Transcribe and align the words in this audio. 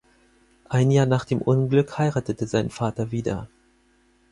Ein 0.67 0.89
Jahr 0.89 1.05
nach 1.05 1.25
dem 1.25 1.39
Unglück 1.43 1.99
heiratete 1.99 2.47
sein 2.47 2.71
Vater 2.71 3.11
wieder. 3.11 3.47